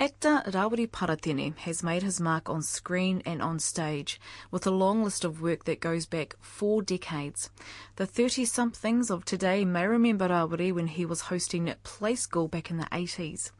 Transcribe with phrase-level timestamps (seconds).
[0.00, 5.02] Actor Rawiri Paratene has made his mark on screen and on stage, with a long
[5.02, 7.50] list of work that goes back four decades.
[7.96, 12.70] The 30 somethings of today may remember Rawiri when he was hosting Play School back
[12.70, 13.50] in the 80s.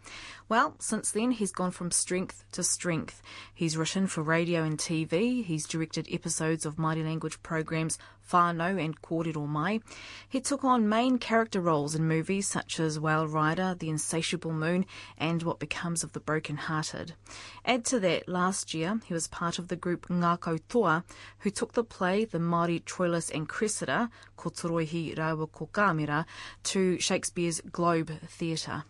[0.48, 3.20] Well, since then, he's gone from strength to strength.
[3.54, 7.98] He's written for radio and TV, he's directed episodes of Māori language programs
[8.30, 9.80] Whānau and Kōrero Mai.
[10.26, 14.86] He took on main character roles in movies such as Whale Rider, The Insatiable Moon,
[15.18, 17.12] and What Becomes of the Broken Hearted.
[17.66, 21.04] Add to that, last year, he was part of the group Toa,
[21.40, 26.26] who took the play The Māori Troilus and Cressida, Ko Toroihi Rawa
[26.64, 28.84] to Shakespeare's Globe Theatre.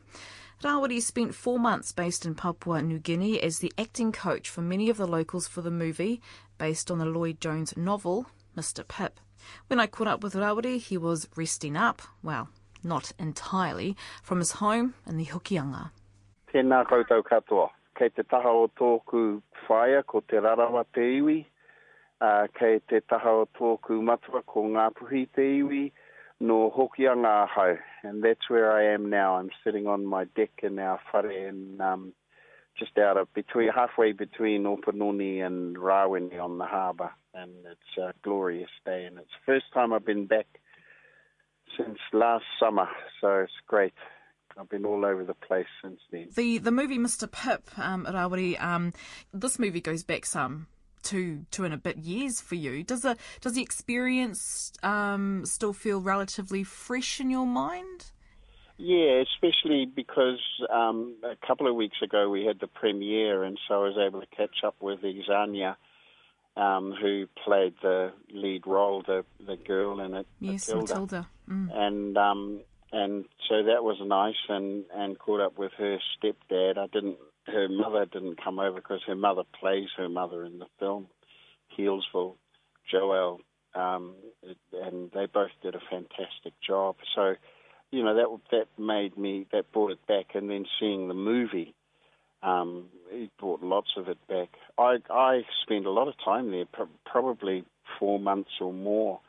[0.62, 4.90] Rawiri spent four months based in Papua New Guinea as the acting coach for many
[4.90, 6.20] of the locals for the movie,
[6.58, 8.26] based on the Lloyd Jones novel,
[8.56, 8.86] Mr.
[8.86, 9.20] Pip.
[9.68, 12.48] When I caught up with Rawiri, he was resting up, well,
[12.82, 15.92] not entirely, from his home in the Hokianga.
[16.52, 17.68] Tēnā koutou katoa.
[17.96, 21.46] Kei te taha o tōku whaia ko te rarawa te iwi,
[22.20, 25.92] uh, kei te taha o tōku matua ko ngā puhi te iwi,
[26.40, 29.36] no Hokianga hau, and that's where I am now.
[29.36, 32.12] I'm sitting on my deck in our whare and um,
[32.78, 38.12] just out of between halfway between Opononi and Rawene on the harbour, and it's a
[38.22, 39.04] glorious day.
[39.04, 40.46] And it's the first time I've been back
[41.76, 42.88] since last summer,
[43.20, 43.94] so it's great.
[44.58, 46.28] I've been all over the place since then.
[46.34, 47.30] The the movie Mr.
[47.30, 48.92] Pip, um, Rawiri, um,
[49.32, 50.66] this movie goes back some
[51.02, 52.82] two two and a bit years for you.
[52.82, 58.10] Does the does the experience um, still feel relatively fresh in your mind?
[58.78, 60.38] Yeah, especially because
[60.72, 64.20] um, a couple of weeks ago we had the premiere, and so I was able
[64.20, 65.74] to catch up with Exania,
[66.56, 71.28] um, who played the lead role, the the girl in it, yes, Matilda, Matilda.
[71.50, 71.76] Mm.
[71.76, 72.60] and um,
[72.92, 76.78] and so that was nice, and and caught up with her stepdad.
[76.78, 80.66] I didn't her mother didn't come over because her mother plays her mother in the
[80.78, 81.08] film,
[81.76, 82.34] Healesville,
[82.90, 83.40] Joel,
[83.74, 84.14] um,
[84.72, 86.96] and they both did a fantastic job.
[87.14, 87.34] So,
[87.90, 91.74] you know, that that made me that brought it back, and then seeing the movie,
[92.42, 94.48] um, it brought lots of it back.
[94.78, 96.64] I I spent a lot of time there,
[97.04, 97.64] probably
[97.98, 99.20] four months or more.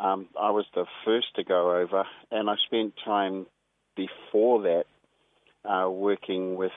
[0.00, 3.46] Um, I was the first to go over, and I spent time
[3.96, 4.84] before that
[5.64, 6.72] uh, working with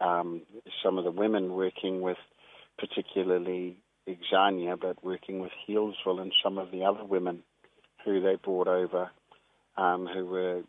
[0.00, 0.42] um,
[0.82, 2.18] some of the women working with,
[2.78, 3.76] particularly
[4.08, 7.42] Exania, but working with Healesville and some of the other women
[8.04, 9.10] who they brought over,
[9.76, 10.62] um, who were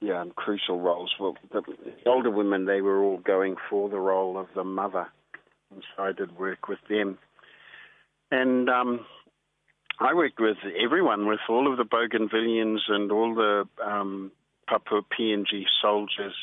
[0.00, 1.14] yeah, in crucial roles.
[1.18, 5.06] Well, the, the older women, they were all going for the role of the mother,
[5.70, 7.18] and so I did work with them.
[8.30, 9.06] And um,
[10.00, 14.32] I worked with everyone, with all of the Bougainvilleans and all the um,
[14.68, 16.34] Papua PNG soldiers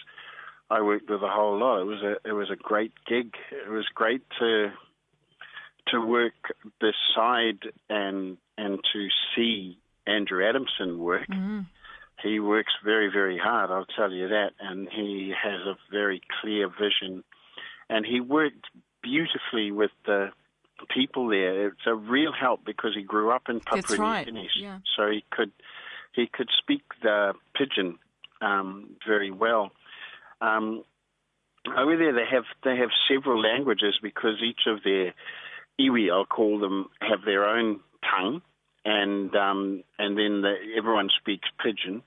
[0.72, 1.82] I worked with a whole lot.
[1.82, 3.34] It was a it was a great gig.
[3.52, 4.72] It was great to
[5.88, 7.60] to work beside
[7.90, 9.78] and and to see
[10.08, 11.28] Andrew Adamson work.
[11.28, 11.62] Mm-hmm.
[12.24, 13.70] He works very very hard.
[13.70, 17.26] I'll tell you that, and he has a very clear vision,
[17.90, 18.66] and he worked
[19.04, 20.30] beautifully with the
[20.90, 21.68] people there.
[21.68, 24.26] It's a real help because he grew up in Papua right.
[24.26, 24.80] New Guinea, yeah.
[24.96, 25.52] so he could
[26.14, 27.98] he could speak the pidgin
[28.42, 29.72] um, very well.
[30.42, 30.84] Um,
[31.78, 35.14] over there, they have they have several languages because each of their
[35.80, 38.42] iwi, I'll call them, have their own tongue,
[38.84, 42.02] and um, and then the, everyone speaks pidgin,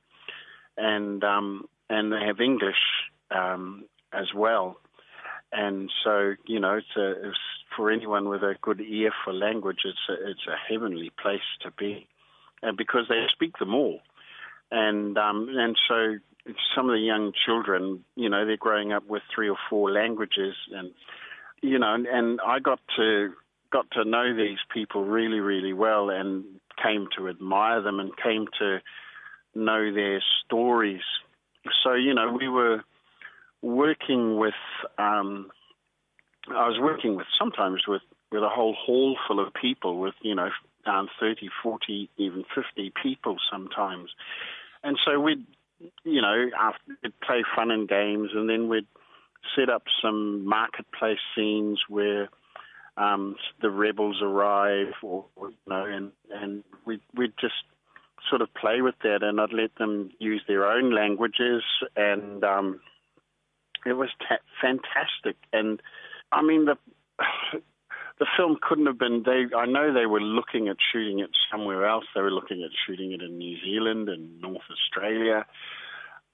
[0.77, 2.83] and um, and they have English
[3.31, 4.77] um, as well,
[5.53, 7.39] and so you know it's, a, it's
[7.77, 11.71] for anyone with a good ear for language, it's a, it's a heavenly place to
[11.78, 12.09] be,
[12.62, 14.01] and because they speak them all,
[14.72, 16.16] and um, and so
[16.75, 20.55] some of the young children, you know, they're growing up with three or four languages,
[20.72, 20.93] and
[21.62, 23.32] you know, and I got to
[23.72, 26.44] got to know these people really, really well, and
[26.83, 28.78] came to admire them, and came to
[29.54, 31.03] know their stories.
[31.83, 32.84] So you know, we were
[33.62, 34.54] working with.
[34.99, 35.50] Um,
[36.48, 40.34] I was working with sometimes with with a whole hall full of people, with you
[40.34, 40.51] know,
[40.86, 44.10] um, 30, 40, even 50 people sometimes.
[44.83, 45.47] And so we'd
[46.04, 48.86] you know, after we'd play fun and games, and then we'd
[49.56, 52.28] set up some marketplace scenes where
[52.97, 57.54] um, the rebels arrive, or, you know, and and we we'd just
[58.28, 61.62] sort of play with that, and I'd let them use their own languages,
[61.97, 62.80] and um,
[63.84, 65.36] it was ta- fantastic.
[65.53, 65.80] And
[66.32, 66.76] I mean, the
[68.19, 69.22] the film couldn't have been.
[69.25, 72.05] They, I know they were looking at shooting it somewhere else.
[72.15, 75.47] They were looking at shooting it in New Zealand and North Australia.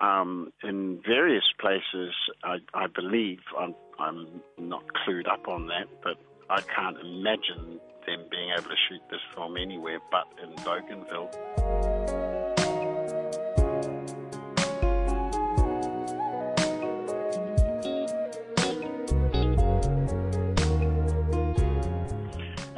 [0.00, 2.14] um, in various places.
[2.42, 6.16] I, I believe I'm, I'm not clued up on that, but
[6.48, 12.29] I can't imagine them being able to shoot this film anywhere but in Bougainville.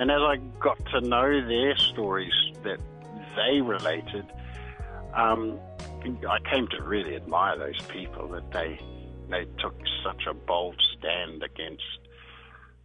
[0.02, 2.32] And as I got to know their stories
[2.64, 2.80] that
[3.36, 4.26] they related,
[5.14, 5.60] um,
[6.28, 8.80] I came to really admire those people that they
[9.30, 12.00] they took such a bold stand against,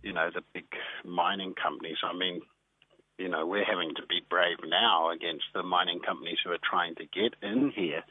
[0.04, 0.68] you know, the big
[1.04, 1.98] mining companies.
[2.04, 2.44] I mean,
[3.18, 6.94] you know, we're having to be brave now against the mining companies who are trying
[6.98, 8.04] to get in here.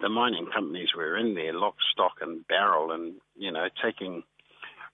[0.00, 4.22] The mining companies were in there, lock, stock, and barrel, and you know, taking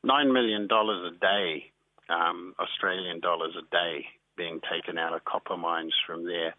[0.03, 1.71] nine million dollars a day,
[2.09, 4.07] um, Australian dollars a day,
[4.37, 6.55] being taken out of copper mines from there,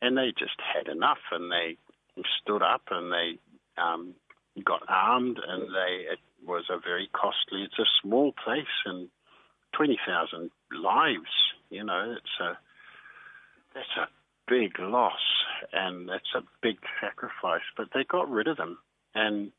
[0.00, 1.76] and they just had enough, and they
[2.40, 3.38] stood up and they
[3.80, 4.14] um,
[4.64, 7.62] got armed, and they it was a very costly.
[7.62, 9.08] It's a small place, and
[9.72, 11.30] twenty thousand lives.
[11.70, 12.58] You know, it's a
[13.74, 14.08] that's a
[14.48, 15.20] big loss,
[15.72, 17.62] and that's a big sacrifice.
[17.76, 18.78] But they got rid of them,
[19.14, 19.52] and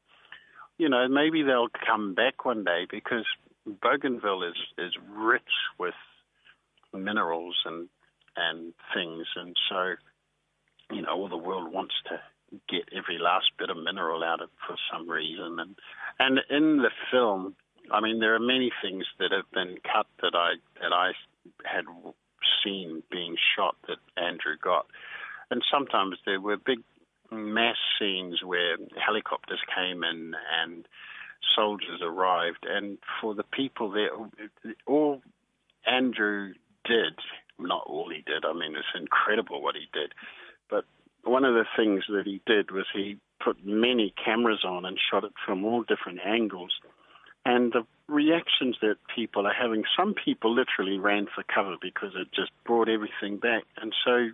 [0.77, 3.25] you know maybe they'll come back one day because
[3.65, 5.41] Bougainville is is rich
[5.79, 5.95] with
[6.93, 7.89] minerals and
[8.35, 9.95] and things, and so
[10.91, 12.19] you know all the world wants to
[12.69, 15.59] get every last bit of mineral out of it for some reason.
[15.59, 15.75] And
[16.19, 17.55] and in the film,
[17.91, 21.11] I mean, there are many things that have been cut that I that I
[21.65, 21.85] had
[22.63, 24.87] seen being shot that Andrew got,
[25.49, 26.79] and sometimes there were big
[27.31, 30.87] mass scenes where helicopters came in and
[31.55, 34.09] soldiers arrived, and for the people there,
[34.85, 35.21] all
[35.85, 36.53] Andrew
[36.85, 37.13] did,
[37.59, 38.45] not all he did.
[38.45, 40.13] I mean, it's incredible what he did,
[40.69, 40.85] but
[41.23, 45.23] one of the things that he did was he put many cameras on and shot
[45.23, 46.71] it from all different angles.
[47.45, 52.29] And the reactions that people are having, some people literally ran for cover because it
[52.33, 53.63] just brought everything back.
[53.81, 54.29] And so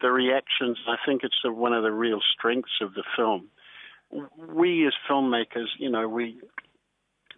[0.00, 3.48] the reactions, I think it's one of the real strengths of the film.
[4.10, 6.40] We as filmmakers, you know, we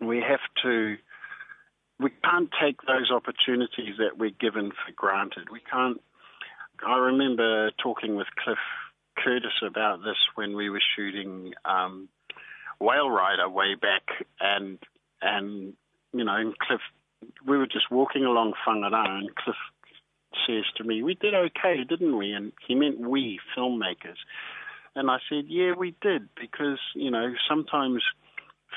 [0.00, 0.96] we have to
[1.98, 5.48] we can't take those opportunities that we're given for granted.
[5.50, 6.00] We can't
[6.86, 8.58] I remember talking with Cliff
[9.16, 12.08] Curtis about this when we were shooting um,
[12.78, 14.02] Whale Rider way back,
[14.40, 14.78] and
[15.20, 15.74] and
[16.12, 16.80] you know, Cliff,
[17.46, 19.56] we were just walking along Whangarā, and Cliff
[20.46, 24.18] says to me, "We did okay, didn't we?" And he meant we filmmakers,
[24.94, 28.02] and I said, "Yeah, we did," because you know sometimes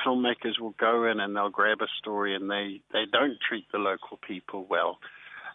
[0.06, 3.78] filmmakers will go in and they'll grab a story and they they don't treat the
[3.78, 4.98] local people well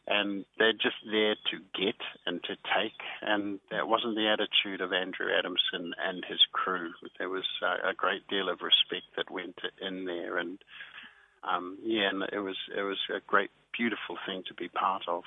[0.08, 2.99] and they're just there to get and to take.
[3.20, 6.93] And that wasn't the attitude of Andrew Adamson and his crew.
[7.19, 10.58] There was a, great deal of respect that went in there, and
[11.44, 15.25] um, yeah, and it was it was a great, beautiful thing to be part of.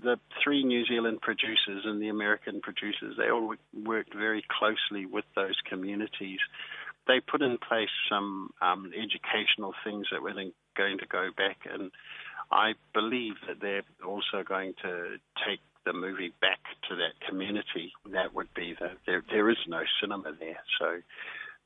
[0.00, 3.54] The three New Zealand producers and the American producers, they all
[3.84, 6.40] worked very closely with those communities.
[7.06, 11.90] They put in place some um, educational things that were going to go back and
[12.52, 15.16] I believe that they're also going to
[15.46, 17.92] take the movie back to that community.
[18.12, 19.22] That would be the there.
[19.30, 20.98] There is no cinema there, so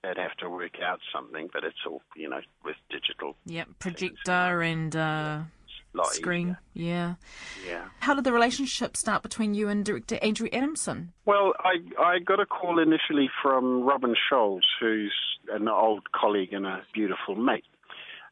[0.02, 1.50] they'd have to work out something.
[1.52, 3.36] But it's all you know with digital.
[3.46, 5.40] Yep, projector and uh,
[6.04, 6.56] screen.
[6.74, 6.88] Easier.
[6.88, 7.14] Yeah.
[7.66, 7.84] Yeah.
[8.00, 11.12] How did the relationship start between you and director Andrew Adamson?
[11.24, 15.14] Well, I I got a call initially from Robin Scholes, who's
[15.50, 17.64] an old colleague and a beautiful mate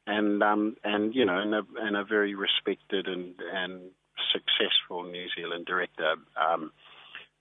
[0.06, 3.80] and um, and you know, and a, and a very respected and and
[4.33, 6.14] successful New Zealand director.
[6.37, 6.73] Um,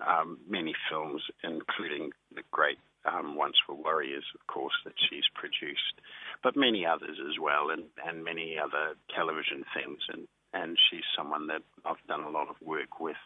[0.06, 6.02] um, many films, including the great um, Once Were Warriors, of course, that she's produced,
[6.42, 10.00] but many others as well, and, and many other television things.
[10.10, 13.18] And, and she's someone that I've done a lot of work with.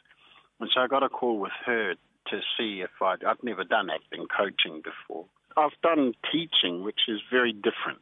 [0.59, 3.89] And so I got a call with her to see if I'd, I'd never done
[3.89, 5.25] acting coaching before.
[5.55, 7.99] I've done teaching, which is very different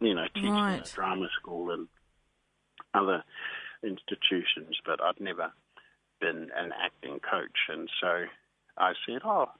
[0.00, 0.80] you know, teaching right.
[0.80, 1.88] at drama school and
[2.94, 3.24] other
[3.82, 5.52] institutions, but I'd never
[6.20, 7.58] been an acting coach.
[7.68, 8.24] And so
[8.76, 9.50] I said, oh,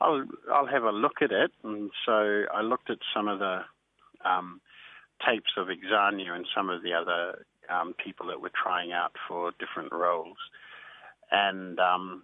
[0.00, 1.52] I'll, I'll have a look at it.
[1.64, 3.60] And so I looked at some of the
[4.24, 4.60] um,
[5.26, 9.52] tapes of Exania and some of the other um, people that were trying out for
[9.58, 10.36] different roles.
[11.30, 12.22] And um,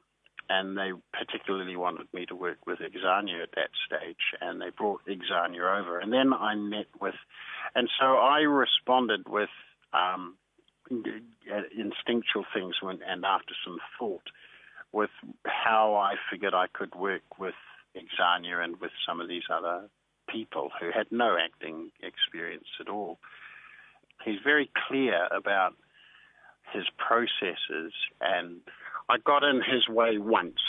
[0.48, 5.00] and they particularly wanted me to work with Exania at that stage, and they brought
[5.06, 5.98] Exania over.
[5.98, 7.14] And then I met with,
[7.74, 9.48] and so I responded with
[9.94, 10.36] um,
[10.90, 14.24] instinctual things when, and after some thought
[14.92, 15.10] with
[15.46, 17.54] how I figured I could work with
[17.96, 19.88] Exania and with some of these other
[20.28, 23.18] people who had no acting experience at all.
[24.24, 25.74] He's very clear about
[26.72, 28.60] his processes and
[29.08, 30.60] I got in his way once,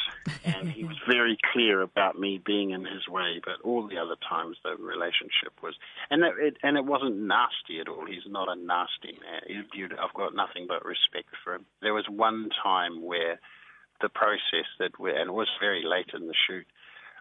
[0.44, 3.40] and he was very clear about me being in his way.
[3.44, 5.76] But all the other times, the relationship was,
[6.10, 8.06] and it, it and it wasn't nasty at all.
[8.06, 9.66] He's not a nasty man.
[10.00, 11.66] I've got nothing but respect for him.
[11.82, 13.40] There was one time where
[14.04, 16.68] the process that we and it was very late in the shoot,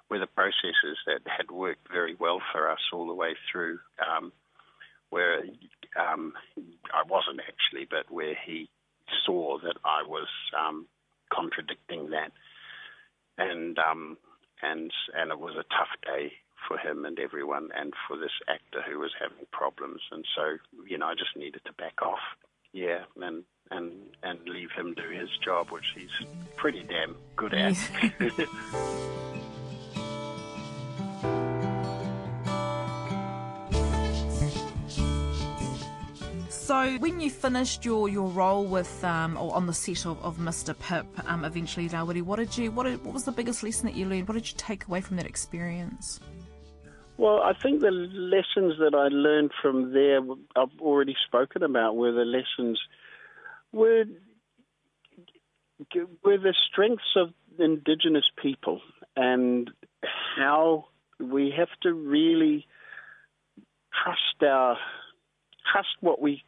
[0.09, 4.33] where the processes that had worked very well for us all the way through, um,
[5.11, 5.45] where
[5.97, 6.35] um,
[6.93, 8.69] I wasn't actually, but where he
[9.25, 10.87] saw that I was um,
[11.33, 12.33] contradicting that,
[13.39, 14.19] and um,
[14.61, 16.33] and and it was a tough day
[16.67, 20.99] for him and everyone, and for this actor who was having problems, and so you
[20.99, 22.27] know I just needed to back off,
[22.73, 26.27] yeah, and and and leave him do his job, which he's
[26.57, 27.77] pretty damn good at.
[36.73, 40.39] So, when you finished your, your role with um, or on the set of, of
[40.39, 40.79] Mr.
[40.79, 43.95] Pip, um, eventually Rawiri, what did you what did, what was the biggest lesson that
[43.95, 44.27] you learned?
[44.27, 46.19] What did you take away from that experience?
[47.19, 50.21] Well, I think the lessons that I learned from there,
[50.57, 52.81] I've already spoken about, were the lessons
[53.73, 54.05] were
[56.25, 58.81] were the strengths of Indigenous people
[59.17, 59.71] and
[60.37, 60.87] how
[61.21, 62.67] we have to really
[64.03, 64.77] trust our
[65.71, 66.43] trust what we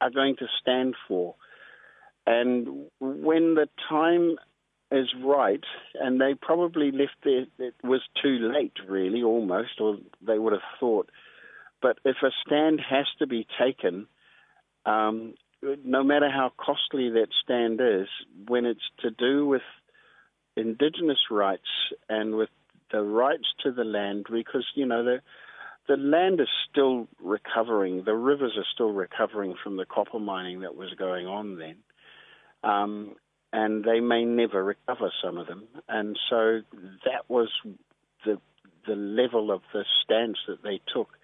[0.00, 1.34] are going to stand for.
[2.26, 4.36] And when the time
[4.90, 5.64] is right,
[5.94, 10.62] and they probably left there, it was too late, really, almost, or they would have
[10.78, 11.10] thought.
[11.80, 14.06] But if a stand has to be taken,
[14.84, 18.08] um, no matter how costly that stand is,
[18.46, 19.62] when it's to do with
[20.56, 21.68] Indigenous rights
[22.08, 22.50] and with
[22.90, 25.20] the rights to the land, because, you know, the
[25.88, 28.02] the land is still recovering.
[28.04, 31.76] The rivers are still recovering from the copper mining that was going on then.
[32.64, 33.14] Um,
[33.52, 35.68] and they may never recover some of them.
[35.88, 36.62] And so
[37.04, 37.48] that was
[38.24, 38.40] the
[38.86, 41.18] the level of the stance that they took,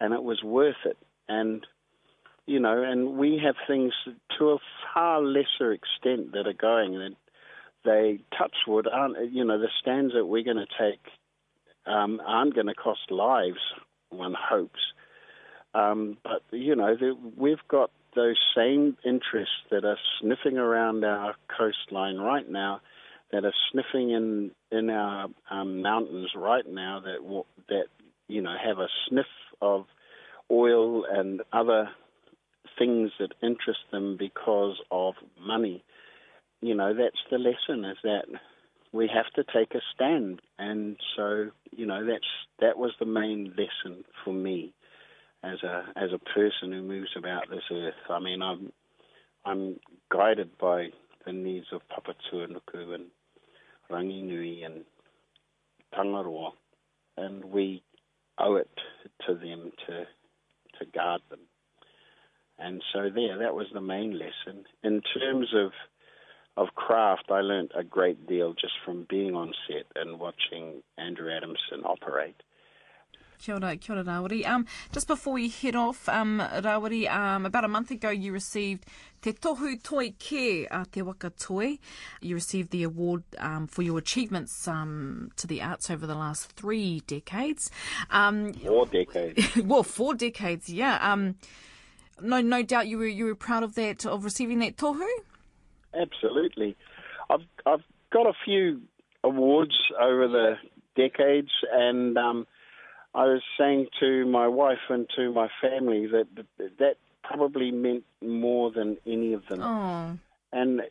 [0.00, 0.98] and it was worth it.
[1.28, 1.66] And
[2.46, 3.92] you know, and we have things
[4.38, 4.58] to a
[4.92, 6.94] far lesser extent that are going.
[6.96, 7.16] And
[7.84, 11.00] they touch wood aren't you know the stands that we're going to take
[11.86, 13.60] um, aren't going to cost lives
[14.10, 14.80] one hopes.
[15.74, 21.34] Um, but you know, the, we've got those same interests that are sniffing around our
[21.56, 22.80] coastline right now,
[23.32, 27.86] that are sniffing in in our um, mountains right now, that that
[28.28, 29.26] you know have a sniff
[29.60, 29.86] of
[30.50, 31.88] oil and other
[32.78, 35.84] things that interest them because of money.
[36.60, 38.24] You know, that's the lesson: is that
[38.92, 40.40] we have to take a stand.
[40.58, 42.24] And so, you know, that's
[42.60, 44.72] that was the main lesson for me
[45.42, 47.94] as a as a person who moves about this earth.
[48.08, 48.72] I mean, I'm
[49.44, 49.80] I'm
[50.10, 50.88] guided by
[51.26, 53.06] the needs of Papatūānuku and
[53.90, 54.84] Ranginui and
[55.94, 56.52] Tangaroa,
[57.16, 57.82] and we
[58.38, 58.70] owe it
[59.26, 60.04] to them to
[60.78, 61.40] to guard them.
[62.58, 64.64] And so there, that was the main lesson.
[64.82, 65.72] In terms of
[66.56, 71.28] of craft, I learned a great deal just from being on set and watching Andrew
[71.32, 72.40] Adamson operate.
[73.38, 74.46] Kia ora, kia ora Rawiri.
[74.46, 78.86] Um, just before we head off, um, Rawiri, um, about a month ago you received
[79.20, 81.78] Te Tohu Toi Ke a Te Waka Toi.
[82.20, 86.52] You received the award um, for your achievements um, to the arts over the last
[86.52, 87.70] three decades.
[88.10, 89.56] Um, four decades.
[89.64, 90.98] well, four decades, yeah.
[91.02, 91.36] Um,
[92.20, 95.06] no, no doubt you were you were proud of that of receiving that tohu.
[95.94, 96.76] Absolutely.
[97.30, 98.82] I've I've got a few
[99.22, 100.54] awards over the
[100.96, 102.46] decades, and um,
[103.14, 106.26] I was saying to my wife and to my family that
[106.78, 109.62] that probably meant more than any of them.
[109.62, 110.18] Oh.
[110.52, 110.82] And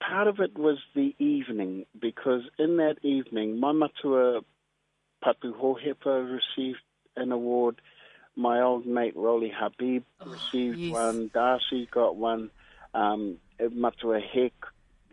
[0.00, 4.40] part of it was the evening, because in that evening, my matua
[5.24, 6.80] Patu Hohepa received
[7.16, 7.80] an award.
[8.34, 10.92] My old mate Rowley Habib oh, received yes.
[10.92, 11.30] one.
[11.32, 12.50] Darcy got one.
[12.94, 13.38] Um,
[13.70, 14.52] Matua Heck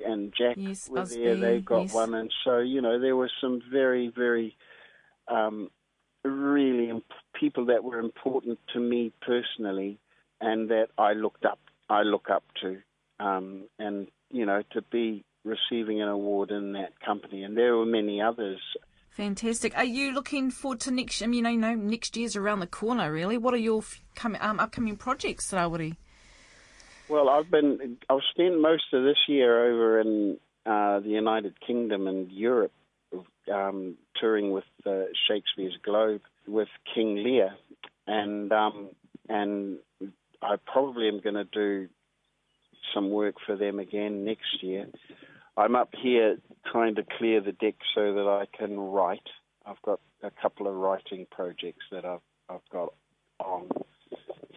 [0.06, 1.36] and Jack yes, were there.
[1.36, 1.94] They got yes.
[1.94, 4.56] one, and so you know there were some very, very,
[5.28, 5.70] um,
[6.24, 10.00] really imp- people that were important to me personally,
[10.42, 11.60] and that I looked up.
[11.90, 12.78] I look up to,
[13.20, 17.86] um, and you know to be receiving an award in that company, and there were
[17.86, 18.60] many others.
[19.20, 19.78] Fantastic.
[19.78, 21.22] Are you looking forward to next?
[21.22, 23.12] I mean, you know, next year's around the corner.
[23.12, 23.84] Really, what are your
[24.16, 25.98] coming um, upcoming projects, Rawiri?
[27.10, 32.08] Well, I've been I've spent most of this year over in uh, the United Kingdom
[32.08, 32.72] and Europe
[33.54, 37.50] um, touring with uh, Shakespeare's Globe with King Lear,
[38.08, 38.88] and um,
[39.28, 39.80] and
[40.42, 41.90] I probably am going to do
[42.94, 44.88] some work for them again next year.
[45.58, 46.38] I'm up here
[46.72, 49.28] trying to clear the deck so that I can write.
[49.66, 52.94] I've got a couple of writing projects that I've I've got
[53.40, 53.70] on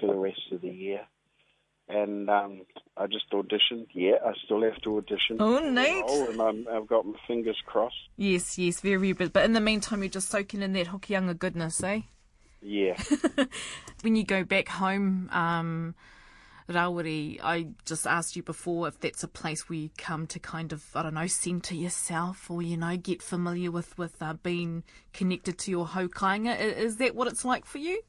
[0.01, 1.03] for the rest of the year.
[1.89, 2.63] And um,
[2.97, 3.89] I just auditioned.
[3.93, 5.37] Yeah, I still have to audition.
[5.41, 6.05] Oh, neat.
[6.07, 7.97] Oh, and I'm, I've got my fingers crossed.
[8.17, 9.33] Yes, yes, very good.
[9.33, 12.03] But in the meantime, you're just soaking in that Hokianga goodness, eh?
[12.63, 12.97] Yeah.
[14.03, 15.95] when you go back home, um,
[16.73, 20.73] Rawiri, I just asked you before if that's a place where you come to kind
[20.73, 24.83] of, I don't know, centre yourself or, you know, get familiar with, with uh, being
[25.13, 26.59] connected to your haukainga.
[26.59, 28.03] Is that what it's like for you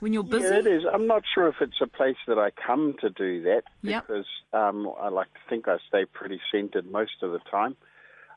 [0.00, 0.44] when you're busy?
[0.44, 0.82] Yeah, it is.
[0.92, 4.06] I'm not sure if it's a place that I come to do that yep.
[4.06, 7.76] because um, I like to think I stay pretty centred most of the time.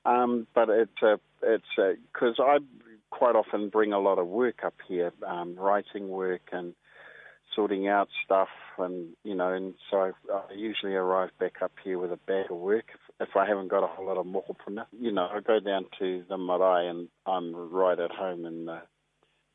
[0.05, 2.59] Um, but it's a, it's because I
[3.09, 6.75] quite often bring a lot of work up here, um, writing work and
[7.55, 12.11] sorting out stuff, and you know, and so I, usually arrive back up here with
[12.11, 12.85] a bag of work.
[12.93, 15.85] If, if I haven't got a whole lot of mokopuna, you know, I go down
[15.99, 18.81] to the marae and I'm right at home in the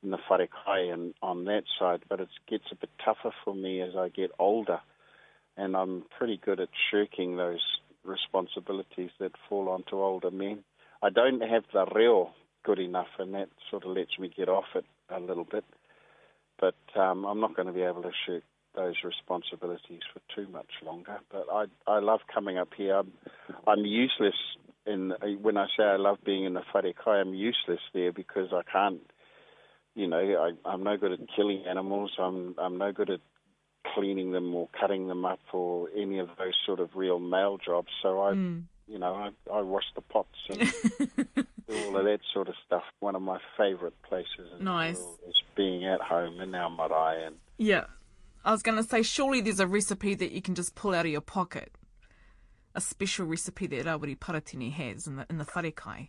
[0.02, 2.02] in the wharekai and on that side.
[2.08, 4.80] But it gets a bit tougher for me as I get older,
[5.56, 7.60] and I'm pretty good at shirking those
[8.04, 10.64] responsibilities that fall onto older men.
[11.02, 12.30] I don't have the reo
[12.62, 15.64] good enough, and that sort of lets me get off it a little bit.
[16.60, 20.70] But um, I'm not going to be able to shirk those responsibilities for too much
[20.84, 21.18] longer.
[21.30, 22.96] But I I love coming up here.
[22.96, 23.12] I'm,
[23.66, 24.34] I'm useless
[24.86, 27.20] in when I say I love being in the wharekai.
[27.20, 29.00] I'm useless there because I can't.
[29.94, 32.12] You know, I, I'm no good at killing animals.
[32.18, 33.20] I'm I'm no good at
[33.94, 37.88] cleaning them or cutting them up or any of those sort of real male jobs.
[38.02, 38.62] So I, mm.
[38.86, 42.82] you know, I, I wash the pots and all of that sort of stuff.
[43.00, 44.98] One of my favourite places in nice.
[44.98, 47.24] the world is being at home in our marae.
[47.26, 47.84] And yeah,
[48.44, 51.06] I was going to say, surely there's a recipe that you can just pull out
[51.06, 51.72] of your pocket.
[52.74, 56.08] A special recipe that Rawiri Paratene has in the in the wharekai.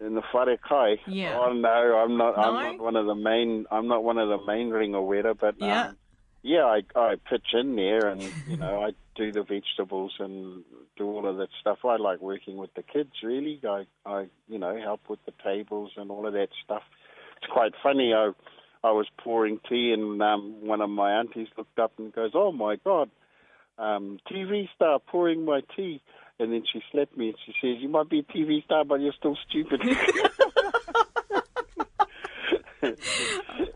[0.00, 0.98] In the wharekai?
[1.06, 1.38] Yeah.
[1.38, 2.36] Oh no, I'm not.
[2.36, 2.42] No?
[2.42, 3.66] I'm not one of the main.
[3.70, 5.88] I'm not one of the main ringawera, but yeah.
[5.88, 5.96] Um,
[6.42, 10.64] yeah, I, I pitch in there and, you know, I do the vegetables and
[10.96, 11.78] do all of that stuff.
[11.84, 13.60] I like working with the kids, really.
[13.66, 16.82] I, I you know, help with the tables and all of that stuff.
[17.40, 18.12] It's quite funny.
[18.14, 18.32] I,
[18.82, 22.52] I was pouring tea and um, one of my aunties looked up and goes, oh,
[22.52, 23.10] my God,
[23.78, 26.00] um, TV star pouring my tea.
[26.40, 29.00] And then she slapped me and she says, you might be a TV star, but
[29.00, 29.82] you're still stupid.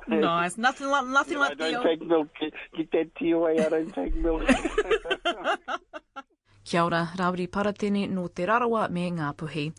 [0.08, 0.56] nice.
[0.56, 2.28] Nothing like nothing like I don't the take milk.
[2.76, 3.58] Get that tea away.
[3.58, 4.48] I don't take milk.
[6.64, 9.72] Kia ora, Rawiri Paratene no Te Rarawa me Ngāpuhi.